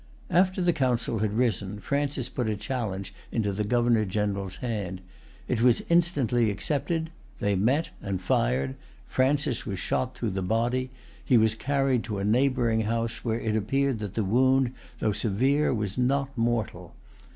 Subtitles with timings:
[0.31, 4.99] After the Council had risen, Francis put a challenge into the Governor General's hand.
[5.47, 7.11] It was instantly accepted.
[7.37, 8.73] They met, and fired.
[9.07, 10.89] Francis was shot through the body.
[11.23, 15.71] He was carried to a neighboring house, where it appeared that the wound, though severe,
[15.71, 16.95] was not mortal.